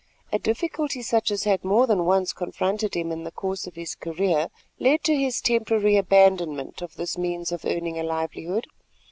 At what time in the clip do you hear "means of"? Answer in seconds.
7.19-7.65